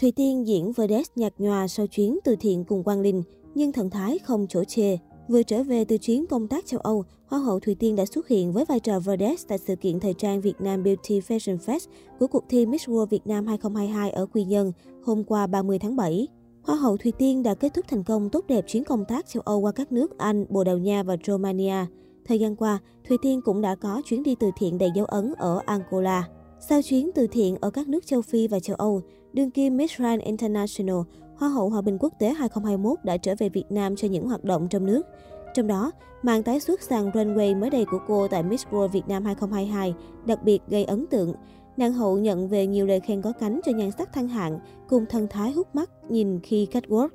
Thùy 0.00 0.12
Tiên 0.12 0.46
diễn 0.46 0.72
Verdes 0.72 1.06
nhạt 1.16 1.32
nhòa 1.38 1.68
sau 1.68 1.86
chuyến 1.86 2.18
từ 2.24 2.36
thiện 2.40 2.64
cùng 2.64 2.82
Quang 2.82 3.00
Linh, 3.00 3.22
nhưng 3.54 3.72
thần 3.72 3.90
thái 3.90 4.18
không 4.18 4.46
chỗ 4.48 4.64
chê. 4.64 4.98
Vừa 5.28 5.42
trở 5.42 5.62
về 5.62 5.84
từ 5.84 5.98
chuyến 5.98 6.26
công 6.26 6.48
tác 6.48 6.66
châu 6.66 6.80
Âu, 6.80 7.04
Hoa 7.26 7.38
hậu 7.38 7.60
Thùy 7.60 7.74
Tiên 7.74 7.96
đã 7.96 8.06
xuất 8.06 8.28
hiện 8.28 8.52
với 8.52 8.64
vai 8.64 8.80
trò 8.80 9.00
Verdes 9.00 9.46
tại 9.48 9.58
sự 9.58 9.76
kiện 9.76 10.00
thời 10.00 10.14
trang 10.14 10.40
Việt 10.40 10.60
Nam 10.60 10.82
Beauty 10.82 11.20
Fashion 11.20 11.58
Fest 11.58 11.86
của 12.18 12.26
cuộc 12.26 12.44
thi 12.48 12.66
Miss 12.66 12.88
World 12.88 13.06
Việt 13.06 13.26
Nam 13.26 13.46
2022 13.46 14.10
ở 14.10 14.26
Quy 14.26 14.44
Nhơn 14.44 14.72
hôm 15.04 15.24
qua 15.24 15.46
30 15.46 15.78
tháng 15.78 15.96
7. 15.96 16.28
Hoa 16.62 16.76
hậu 16.76 16.96
Thùy 16.96 17.12
Tiên 17.12 17.42
đã 17.42 17.54
kết 17.54 17.74
thúc 17.74 17.84
thành 17.88 18.04
công 18.04 18.30
tốt 18.30 18.44
đẹp 18.48 18.64
chuyến 18.68 18.84
công 18.84 19.04
tác 19.04 19.28
châu 19.28 19.42
Âu 19.46 19.60
qua 19.60 19.72
các 19.72 19.92
nước 19.92 20.18
Anh, 20.18 20.46
Bồ 20.48 20.64
Đào 20.64 20.78
Nha 20.78 21.02
và 21.02 21.16
Romania. 21.26 21.86
Thời 22.24 22.40
gian 22.40 22.56
qua, 22.56 22.78
Thùy 23.08 23.18
Tiên 23.22 23.40
cũng 23.44 23.60
đã 23.60 23.74
có 23.74 24.02
chuyến 24.04 24.22
đi 24.22 24.34
từ 24.40 24.50
thiện 24.56 24.78
đầy 24.78 24.90
dấu 24.94 25.04
ấn 25.06 25.32
ở 25.38 25.60
Angola. 25.66 26.28
Sau 26.68 26.82
chuyến 26.82 27.10
từ 27.14 27.26
thiện 27.26 27.56
ở 27.60 27.70
các 27.70 27.88
nước 27.88 28.06
châu 28.06 28.22
Phi 28.22 28.48
và 28.48 28.60
châu 28.60 28.76
Âu, 28.76 29.02
đương 29.32 29.50
kim 29.50 29.76
Miss 29.76 29.96
Grand 29.96 30.22
International, 30.22 30.96
Hoa 31.36 31.48
hậu 31.48 31.70
Hòa 31.70 31.82
bình 31.82 31.98
quốc 32.00 32.12
tế 32.18 32.28
2021 32.28 32.98
đã 33.04 33.16
trở 33.16 33.34
về 33.38 33.48
Việt 33.48 33.64
Nam 33.70 33.96
cho 33.96 34.08
những 34.08 34.28
hoạt 34.28 34.44
động 34.44 34.68
trong 34.70 34.86
nước. 34.86 35.06
Trong 35.54 35.66
đó, 35.66 35.92
màn 36.22 36.42
tái 36.42 36.60
xuất 36.60 36.82
sàn 36.82 37.10
runway 37.10 37.58
mới 37.58 37.70
đây 37.70 37.84
của 37.84 37.98
cô 38.08 38.28
tại 38.28 38.42
Miss 38.42 38.66
World 38.66 38.88
Việt 38.88 39.08
Nam 39.08 39.24
2022 39.24 39.94
đặc 40.26 40.44
biệt 40.44 40.62
gây 40.68 40.84
ấn 40.84 41.06
tượng. 41.06 41.34
Nàng 41.76 41.92
hậu 41.92 42.18
nhận 42.18 42.48
về 42.48 42.66
nhiều 42.66 42.86
lời 42.86 43.00
khen 43.00 43.22
có 43.22 43.32
cánh 43.32 43.60
cho 43.64 43.72
nhan 43.72 43.90
sắc 43.90 44.12
thăng 44.12 44.28
hạng 44.28 44.58
cùng 44.88 45.06
thân 45.06 45.26
thái 45.30 45.52
hút 45.52 45.74
mắt 45.74 45.90
nhìn 46.08 46.40
khi 46.40 46.66
catwalk. 46.72 47.08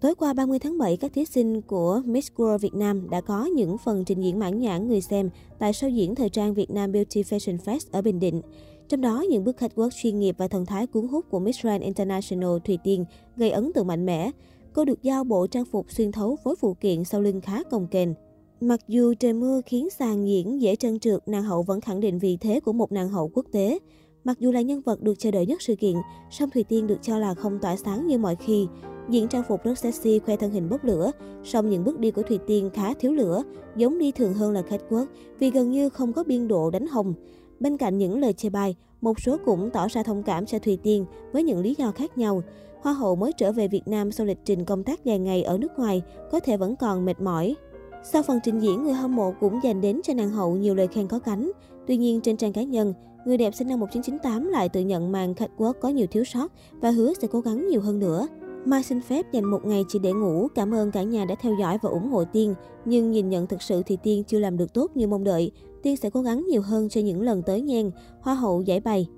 Tối 0.00 0.14
qua 0.14 0.32
30 0.32 0.58
tháng 0.58 0.78
7, 0.78 0.96
các 0.96 1.12
thí 1.14 1.24
sinh 1.24 1.62
của 1.62 2.02
Miss 2.04 2.32
World 2.36 2.58
Việt 2.58 2.74
Nam 2.74 3.10
đã 3.10 3.20
có 3.20 3.44
những 3.44 3.78
phần 3.78 4.04
trình 4.04 4.20
diễn 4.20 4.38
mãn 4.38 4.58
nhãn 4.58 4.88
người 4.88 5.00
xem 5.00 5.30
tại 5.58 5.72
show 5.72 5.88
diễn 5.88 6.14
thời 6.14 6.28
trang 6.28 6.54
Việt 6.54 6.70
Nam 6.70 6.92
Beauty 6.92 7.22
Fashion 7.22 7.58
Fest 7.58 7.86
ở 7.92 8.02
Bình 8.02 8.20
Định. 8.20 8.42
Trong 8.90 9.00
đó, 9.00 9.24
những 9.30 9.44
bước 9.44 9.56
catwalk 9.60 9.90
chuyên 10.02 10.18
nghiệp 10.18 10.34
và 10.38 10.48
thần 10.48 10.66
thái 10.66 10.86
cuốn 10.86 11.08
hút 11.08 11.24
của 11.30 11.38
Miss 11.38 11.62
Grand 11.62 11.82
International 11.82 12.50
Thùy 12.64 12.78
Tiên 12.84 13.04
gây 13.36 13.50
ấn 13.50 13.72
tượng 13.72 13.86
mạnh 13.86 14.06
mẽ. 14.06 14.30
Cô 14.72 14.84
được 14.84 15.02
giao 15.02 15.24
bộ 15.24 15.46
trang 15.46 15.64
phục 15.64 15.92
xuyên 15.92 16.12
thấu 16.12 16.36
với 16.44 16.54
phụ 16.60 16.74
kiện 16.74 17.04
sau 17.04 17.20
lưng 17.20 17.40
khá 17.40 17.62
cồng 17.62 17.86
kềnh. 17.86 18.14
Mặc 18.60 18.80
dù 18.88 19.14
trời 19.14 19.32
mưa 19.32 19.60
khiến 19.66 19.90
sàn 19.90 20.28
diễn 20.28 20.62
dễ 20.62 20.76
trơn 20.76 20.98
trượt, 20.98 21.28
nàng 21.28 21.42
hậu 21.42 21.62
vẫn 21.62 21.80
khẳng 21.80 22.00
định 22.00 22.18
vị 22.18 22.38
thế 22.40 22.60
của 22.60 22.72
một 22.72 22.92
nàng 22.92 23.08
hậu 23.08 23.30
quốc 23.34 23.46
tế. 23.52 23.78
Mặc 24.24 24.40
dù 24.40 24.52
là 24.52 24.60
nhân 24.60 24.80
vật 24.80 25.02
được 25.02 25.18
chờ 25.18 25.30
đợi 25.30 25.46
nhất 25.46 25.62
sự 25.62 25.76
kiện, 25.76 25.94
song 26.30 26.50
Thùy 26.50 26.64
Tiên 26.64 26.86
được 26.86 26.98
cho 27.02 27.18
là 27.18 27.34
không 27.34 27.58
tỏa 27.58 27.76
sáng 27.76 28.06
như 28.06 28.18
mọi 28.18 28.36
khi. 28.36 28.66
Diện 29.08 29.28
trang 29.28 29.44
phục 29.48 29.64
rất 29.64 29.78
sexy, 29.78 30.18
khoe 30.18 30.36
thân 30.36 30.50
hình 30.50 30.68
bốc 30.68 30.84
lửa, 30.84 31.10
song 31.44 31.70
những 31.70 31.84
bước 31.84 31.98
đi 31.98 32.10
của 32.10 32.22
Thùy 32.22 32.38
Tiên 32.46 32.70
khá 32.74 32.94
thiếu 32.94 33.12
lửa, 33.12 33.42
giống 33.76 33.98
đi 33.98 34.12
thường 34.12 34.34
hơn 34.34 34.52
là 34.52 34.62
catwalk 34.62 35.06
vì 35.38 35.50
gần 35.50 35.70
như 35.70 35.88
không 35.88 36.12
có 36.12 36.24
biên 36.24 36.48
độ 36.48 36.70
đánh 36.70 36.86
hồng. 36.86 37.14
Bên 37.60 37.76
cạnh 37.76 37.98
những 37.98 38.20
lời 38.20 38.32
chê 38.32 38.48
bai, 38.48 38.74
một 39.00 39.20
số 39.20 39.36
cũng 39.44 39.70
tỏ 39.70 39.88
ra 39.88 40.02
thông 40.02 40.22
cảm 40.22 40.46
cho 40.46 40.58
Thùy 40.58 40.78
Tiên 40.82 41.04
với 41.32 41.42
những 41.42 41.60
lý 41.60 41.74
do 41.78 41.90
khác 41.90 42.18
nhau. 42.18 42.42
Hoa 42.82 42.92
hậu 42.92 43.16
mới 43.16 43.32
trở 43.32 43.52
về 43.52 43.68
Việt 43.68 43.88
Nam 43.88 44.12
sau 44.12 44.26
lịch 44.26 44.38
trình 44.44 44.64
công 44.64 44.84
tác 44.84 45.04
dài 45.04 45.18
ngày 45.18 45.42
ở 45.42 45.58
nước 45.58 45.78
ngoài, 45.78 46.02
có 46.30 46.40
thể 46.40 46.56
vẫn 46.56 46.76
còn 46.76 47.04
mệt 47.04 47.20
mỏi. 47.20 47.56
Sau 48.12 48.22
phần 48.22 48.38
trình 48.44 48.58
diễn, 48.58 48.84
người 48.84 48.92
hâm 48.92 49.16
mộ 49.16 49.34
cũng 49.40 49.60
dành 49.62 49.80
đến 49.80 50.00
cho 50.04 50.14
nàng 50.14 50.30
hậu 50.30 50.56
nhiều 50.56 50.74
lời 50.74 50.86
khen 50.86 51.08
có 51.08 51.18
cánh. 51.18 51.50
Tuy 51.86 51.96
nhiên, 51.96 52.20
trên 52.20 52.36
trang 52.36 52.52
cá 52.52 52.62
nhân, 52.62 52.94
người 53.24 53.36
đẹp 53.36 53.54
sinh 53.54 53.68
năm 53.68 53.80
1998 53.80 54.48
lại 54.48 54.68
tự 54.68 54.80
nhận 54.80 55.12
màn 55.12 55.32
catwalk 55.32 55.72
có 55.72 55.88
nhiều 55.88 56.06
thiếu 56.06 56.24
sót 56.24 56.52
và 56.72 56.90
hứa 56.90 57.12
sẽ 57.20 57.28
cố 57.30 57.40
gắng 57.40 57.68
nhiều 57.68 57.80
hơn 57.80 57.98
nữa. 57.98 58.28
Mai 58.64 58.82
xin 58.82 59.00
phép 59.00 59.32
dành 59.32 59.44
một 59.44 59.64
ngày 59.64 59.84
chỉ 59.88 59.98
để 59.98 60.12
ngủ. 60.12 60.48
Cảm 60.54 60.74
ơn 60.74 60.90
cả 60.90 61.02
nhà 61.02 61.24
đã 61.24 61.34
theo 61.34 61.54
dõi 61.60 61.78
và 61.82 61.90
ủng 61.90 62.10
hộ 62.10 62.24
Tiên. 62.24 62.54
Nhưng 62.84 63.10
nhìn 63.10 63.28
nhận 63.28 63.46
thực 63.46 63.62
sự 63.62 63.82
thì 63.86 63.98
Tiên 64.02 64.24
chưa 64.24 64.38
làm 64.38 64.56
được 64.56 64.74
tốt 64.74 64.90
như 64.94 65.06
mong 65.06 65.24
đợi. 65.24 65.52
Tiên 65.82 65.96
sẽ 65.96 66.10
cố 66.10 66.22
gắng 66.22 66.46
nhiều 66.46 66.62
hơn 66.62 66.88
cho 66.88 67.00
những 67.00 67.22
lần 67.22 67.42
tới 67.42 67.60
nhen. 67.60 67.90
Hoa 68.20 68.34
hậu 68.34 68.62
giải 68.62 68.80
bày. 68.80 69.08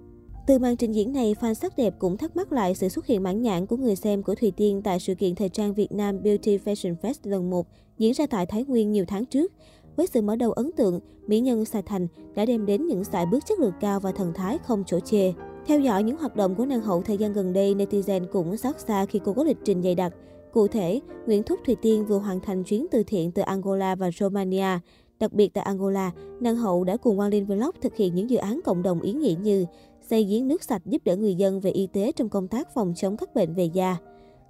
Từ 0.46 0.58
màn 0.58 0.76
trình 0.76 0.92
diễn 0.92 1.12
này, 1.12 1.34
fan 1.40 1.54
sắc 1.54 1.76
đẹp 1.76 1.94
cũng 1.98 2.16
thắc 2.16 2.36
mắc 2.36 2.52
lại 2.52 2.74
sự 2.74 2.88
xuất 2.88 3.06
hiện 3.06 3.22
mãn 3.22 3.42
nhãn 3.42 3.66
của 3.66 3.76
người 3.76 3.96
xem 3.96 4.22
của 4.22 4.34
Thùy 4.34 4.50
Tiên 4.50 4.82
tại 4.84 5.00
sự 5.00 5.14
kiện 5.14 5.34
thời 5.34 5.48
trang 5.48 5.74
Việt 5.74 5.92
Nam 5.92 6.22
Beauty 6.22 6.58
Fashion 6.58 6.96
Fest 7.02 7.14
lần 7.22 7.50
1 7.50 7.66
diễn 7.98 8.12
ra 8.14 8.26
tại 8.26 8.46
Thái 8.46 8.64
Nguyên 8.64 8.92
nhiều 8.92 9.04
tháng 9.08 9.26
trước. 9.26 9.52
Với 9.96 10.06
sự 10.06 10.22
mở 10.22 10.36
đầu 10.36 10.52
ấn 10.52 10.70
tượng, 10.76 11.00
mỹ 11.26 11.40
nhân 11.40 11.64
Sài 11.64 11.82
Thành 11.82 12.08
đã 12.34 12.44
đem 12.44 12.66
đến 12.66 12.86
những 12.86 13.04
sải 13.04 13.26
bước 13.26 13.46
chất 13.46 13.60
lượng 13.60 13.72
cao 13.80 14.00
và 14.00 14.12
thần 14.12 14.32
thái 14.34 14.58
không 14.58 14.84
chỗ 14.86 15.00
chê. 15.00 15.32
Theo 15.66 15.80
dõi 15.80 16.02
những 16.02 16.16
hoạt 16.16 16.36
động 16.36 16.54
của 16.54 16.66
nàng 16.66 16.80
hậu 16.80 17.02
thời 17.02 17.18
gian 17.18 17.32
gần 17.32 17.52
đây, 17.52 17.74
netizen 17.74 18.26
cũng 18.32 18.56
xót 18.56 18.80
xa 18.80 19.06
khi 19.06 19.20
cô 19.24 19.32
có 19.32 19.44
lịch 19.44 19.56
trình 19.64 19.82
dày 19.82 19.94
đặc. 19.94 20.14
Cụ 20.52 20.66
thể, 20.66 21.00
Nguyễn 21.26 21.42
Thúc 21.42 21.60
Thùy 21.66 21.76
Tiên 21.82 22.06
vừa 22.06 22.18
hoàn 22.18 22.40
thành 22.40 22.64
chuyến 22.64 22.86
từ 22.90 23.02
thiện 23.02 23.32
từ 23.32 23.42
Angola 23.42 23.94
và 23.94 24.10
Romania. 24.10 24.78
Đặc 25.20 25.32
biệt 25.32 25.54
tại 25.54 25.64
Angola, 25.64 26.10
nàng 26.40 26.56
hậu 26.56 26.84
đã 26.84 26.96
cùng 26.96 27.16
Quang 27.16 27.30
Linh 27.30 27.46
Vlog 27.46 27.70
thực 27.80 27.96
hiện 27.96 28.14
những 28.14 28.30
dự 28.30 28.36
án 28.36 28.60
cộng 28.64 28.82
đồng 28.82 29.00
ý 29.00 29.12
nghĩa 29.12 29.34
như 29.42 29.66
xây 30.10 30.24
giếng 30.24 30.48
nước 30.48 30.62
sạch 30.62 30.82
giúp 30.86 31.02
đỡ 31.04 31.16
người 31.16 31.34
dân 31.34 31.60
về 31.60 31.70
y 31.70 31.86
tế 31.86 32.12
trong 32.12 32.28
công 32.28 32.48
tác 32.48 32.74
phòng 32.74 32.92
chống 32.96 33.16
các 33.16 33.34
bệnh 33.34 33.54
về 33.54 33.64
da. 33.64 33.96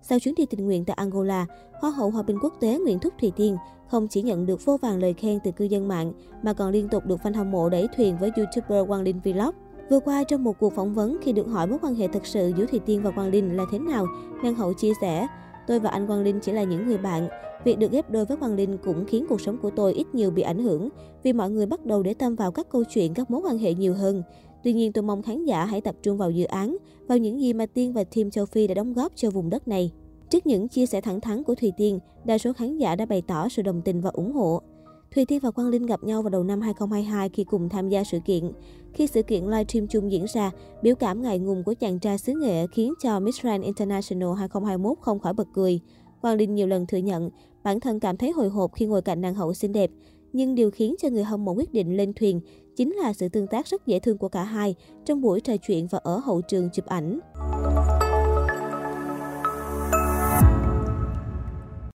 Sau 0.02 0.18
chuyến 0.18 0.34
đi 0.34 0.46
tình 0.46 0.64
nguyện 0.66 0.84
tại 0.84 0.94
Angola, 0.94 1.46
Hoa 1.80 1.90
hậu 1.90 2.10
Hòa 2.10 2.22
bình 2.22 2.38
quốc 2.42 2.54
tế 2.60 2.78
Nguyễn 2.78 2.98
Thúc 2.98 3.14
Thùy 3.20 3.32
Tiên 3.36 3.56
không 3.88 4.08
chỉ 4.08 4.22
nhận 4.22 4.46
được 4.46 4.64
vô 4.64 4.76
vàng 4.76 4.98
lời 4.98 5.12
khen 5.12 5.38
từ 5.44 5.50
cư 5.50 5.64
dân 5.64 5.88
mạng 5.88 6.12
mà 6.42 6.52
còn 6.52 6.70
liên 6.70 6.88
tục 6.88 7.06
được 7.06 7.20
fan 7.22 7.34
hâm 7.34 7.50
mộ 7.50 7.68
đẩy 7.68 7.88
thuyền 7.96 8.16
với 8.20 8.30
YouTuber 8.36 8.88
Quang 8.88 9.02
Linh 9.02 9.20
Vlog. 9.24 9.54
Vừa 9.90 10.00
qua, 10.00 10.24
trong 10.24 10.44
một 10.44 10.58
cuộc 10.58 10.72
phỏng 10.72 10.94
vấn 10.94 11.18
khi 11.22 11.32
được 11.32 11.46
hỏi 11.46 11.66
mối 11.66 11.78
quan 11.82 11.94
hệ 11.94 12.08
thực 12.08 12.26
sự 12.26 12.52
giữa 12.56 12.66
Thùy 12.66 12.80
Tiên 12.86 13.02
và 13.02 13.10
Quang 13.10 13.30
Linh 13.30 13.56
là 13.56 13.64
thế 13.70 13.78
nào, 13.78 14.06
Mang 14.42 14.54
hậu 14.54 14.72
chia 14.72 14.92
sẻ, 15.00 15.26
tôi 15.66 15.78
và 15.78 15.90
anh 15.90 16.06
Quang 16.06 16.22
Linh 16.22 16.40
chỉ 16.40 16.52
là 16.52 16.62
những 16.62 16.86
người 16.86 16.98
bạn. 16.98 17.28
Việc 17.64 17.78
được 17.78 17.92
ghép 17.92 18.10
đôi 18.10 18.24
với 18.24 18.36
Quang 18.36 18.54
Linh 18.54 18.78
cũng 18.84 19.04
khiến 19.04 19.26
cuộc 19.28 19.40
sống 19.40 19.58
của 19.62 19.70
tôi 19.70 19.92
ít 19.92 20.14
nhiều 20.14 20.30
bị 20.30 20.42
ảnh 20.42 20.58
hưởng, 20.58 20.88
vì 21.22 21.32
mọi 21.32 21.50
người 21.50 21.66
bắt 21.66 21.86
đầu 21.86 22.02
để 22.02 22.14
tâm 22.14 22.34
vào 22.34 22.52
các 22.52 22.68
câu 22.68 22.84
chuyện, 22.84 23.14
các 23.14 23.30
mối 23.30 23.40
quan 23.44 23.58
hệ 23.58 23.74
nhiều 23.74 23.94
hơn. 23.94 24.22
Tuy 24.64 24.72
nhiên, 24.72 24.92
tôi 24.92 25.02
mong 25.02 25.22
khán 25.22 25.44
giả 25.44 25.64
hãy 25.64 25.80
tập 25.80 25.94
trung 26.02 26.18
vào 26.18 26.30
dự 26.30 26.44
án, 26.44 26.76
vào 27.08 27.18
những 27.18 27.40
gì 27.40 27.52
mà 27.52 27.66
Tiên 27.66 27.92
và 27.92 28.04
team 28.04 28.30
châu 28.30 28.46
Phi 28.46 28.66
đã 28.66 28.74
đóng 28.74 28.92
góp 28.92 29.12
cho 29.14 29.30
vùng 29.30 29.50
đất 29.50 29.68
này. 29.68 29.90
Trước 30.30 30.46
những 30.46 30.68
chia 30.68 30.86
sẻ 30.86 31.00
thẳng 31.00 31.20
thắn 31.20 31.42
của 31.42 31.54
Thùy 31.54 31.72
Tiên, 31.76 31.98
đa 32.24 32.38
số 32.38 32.52
khán 32.52 32.78
giả 32.78 32.96
đã 32.96 33.06
bày 33.06 33.22
tỏ 33.26 33.48
sự 33.48 33.62
đồng 33.62 33.82
tình 33.82 34.00
và 34.00 34.10
ủng 34.10 34.32
hộ. 34.32 34.62
Thùy 35.14 35.24
Tiên 35.24 35.40
và 35.42 35.50
Quang 35.50 35.68
Linh 35.68 35.86
gặp 35.86 36.04
nhau 36.04 36.22
vào 36.22 36.30
đầu 36.30 36.44
năm 36.44 36.60
2022 36.60 37.28
khi 37.28 37.44
cùng 37.44 37.68
tham 37.68 37.88
gia 37.88 38.04
sự 38.04 38.18
kiện. 38.24 38.52
Khi 38.94 39.06
sự 39.06 39.22
kiện 39.22 39.44
livestream 39.44 39.86
chung 39.86 40.12
diễn 40.12 40.24
ra, 40.34 40.50
biểu 40.82 40.94
cảm 40.94 41.22
ngại 41.22 41.38
ngùng 41.38 41.64
của 41.64 41.74
chàng 41.74 41.98
trai 41.98 42.18
xứ 42.18 42.32
nghệ 42.32 42.66
khiến 42.66 42.94
cho 43.02 43.20
Miss 43.20 43.42
Grand 43.42 43.64
International 43.64 44.28
2021 44.38 44.98
không 45.00 45.18
khỏi 45.18 45.32
bật 45.32 45.48
cười. 45.54 45.80
Quang 46.20 46.36
Linh 46.36 46.54
nhiều 46.54 46.66
lần 46.66 46.86
thừa 46.86 46.98
nhận 46.98 47.30
bản 47.62 47.80
thân 47.80 48.00
cảm 48.00 48.16
thấy 48.16 48.30
hồi 48.32 48.48
hộp 48.48 48.74
khi 48.74 48.86
ngồi 48.86 49.02
cạnh 49.02 49.20
nàng 49.20 49.34
hậu 49.34 49.54
xinh 49.54 49.72
đẹp. 49.72 49.90
Nhưng 50.32 50.54
điều 50.54 50.70
khiến 50.70 50.94
cho 51.02 51.08
người 51.08 51.24
hâm 51.24 51.44
mộ 51.44 51.52
quyết 51.52 51.72
định 51.72 51.96
lên 51.96 52.12
thuyền 52.12 52.40
chính 52.76 52.92
là 52.92 53.12
sự 53.12 53.28
tương 53.28 53.46
tác 53.46 53.66
rất 53.66 53.86
dễ 53.86 53.98
thương 53.98 54.18
của 54.18 54.28
cả 54.28 54.42
hai 54.42 54.74
trong 55.04 55.20
buổi 55.20 55.40
trò 55.40 55.56
chuyện 55.56 55.86
và 55.90 55.98
ở 56.02 56.18
hậu 56.18 56.40
trường 56.40 56.68
chụp 56.72 56.86
ảnh. 56.86 57.20